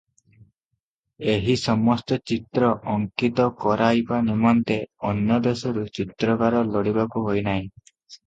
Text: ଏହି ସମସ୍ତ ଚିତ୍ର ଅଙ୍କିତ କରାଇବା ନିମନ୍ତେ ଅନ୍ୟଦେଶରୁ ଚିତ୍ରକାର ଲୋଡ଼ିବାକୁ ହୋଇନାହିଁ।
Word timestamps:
ଏହି 1.33 1.53
ସମସ୍ତ 1.63 2.17
ଚିତ୍ର 2.31 2.71
ଅଙ୍କିତ 2.93 3.45
କରାଇବା 3.65 4.21
ନିମନ୍ତେ 4.29 4.77
ଅନ୍ୟଦେଶରୁ 5.11 5.85
ଚିତ୍ରକାର 5.99 6.63
ଲୋଡ଼ିବାକୁ 6.73 7.27
ହୋଇନାହିଁ। 7.29 7.67